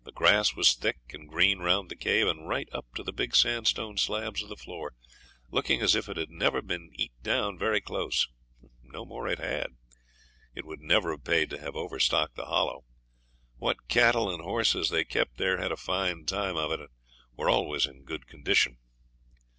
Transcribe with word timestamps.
The 0.03 0.11
grass 0.11 0.55
was 0.55 0.73
thick 0.73 0.97
and 1.13 1.29
green 1.29 1.59
round 1.59 1.87
the 1.89 1.95
cave, 1.95 2.25
and 2.27 2.47
right 2.49 2.67
up 2.71 2.91
to 2.95 3.03
the 3.03 3.13
big 3.13 3.35
sandstone 3.35 3.97
slabs 3.99 4.41
of 4.41 4.49
the 4.49 4.55
floor, 4.55 4.95
looking 5.51 5.79
as 5.79 5.93
if 5.93 6.09
it 6.09 6.17
had 6.17 6.31
never 6.31 6.63
been 6.63 6.89
eat 6.95 7.11
down 7.21 7.55
very 7.55 7.79
close. 7.81 8.27
No 8.81 9.05
more 9.05 9.27
it 9.27 9.37
had. 9.37 9.75
It 10.55 10.65
would 10.65 10.79
never 10.81 11.11
have 11.11 11.23
paid 11.23 11.51
to 11.51 11.59
have 11.61 11.75
overstocked 11.75 12.33
the 12.35 12.45
Hollow. 12.47 12.83
What 13.57 13.87
cattle 13.89 14.33
and 14.33 14.41
horses 14.41 14.89
they 14.89 15.03
kept 15.05 15.37
there 15.37 15.59
had 15.59 15.71
a 15.71 15.77
fine 15.77 16.25
time 16.25 16.57
of 16.57 16.71
it, 16.71 16.79
and 16.79 16.89
were 17.37 17.51
always 17.51 17.85
in 17.85 18.03
grand 18.03 18.25
condition. 18.25 18.79